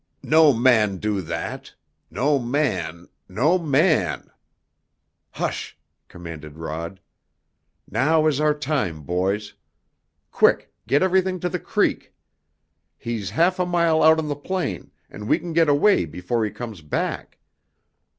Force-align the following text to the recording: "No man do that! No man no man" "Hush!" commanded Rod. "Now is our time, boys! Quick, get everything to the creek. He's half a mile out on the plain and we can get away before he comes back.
"No 0.23 0.51
man 0.51 0.97
do 0.97 1.21
that! 1.21 1.75
No 2.09 2.39
man 2.39 3.07
no 3.29 3.59
man" 3.59 4.31
"Hush!" 5.29 5.77
commanded 6.07 6.57
Rod. 6.57 6.99
"Now 7.87 8.25
is 8.25 8.39
our 8.39 8.55
time, 8.55 9.03
boys! 9.03 9.53
Quick, 10.31 10.73
get 10.87 11.03
everything 11.03 11.39
to 11.41 11.49
the 11.49 11.59
creek. 11.59 12.15
He's 12.97 13.29
half 13.29 13.59
a 13.59 13.65
mile 13.67 14.01
out 14.01 14.17
on 14.17 14.27
the 14.27 14.35
plain 14.35 14.89
and 15.07 15.27
we 15.27 15.37
can 15.37 15.53
get 15.53 15.69
away 15.69 16.05
before 16.05 16.43
he 16.43 16.49
comes 16.49 16.81
back. 16.81 17.37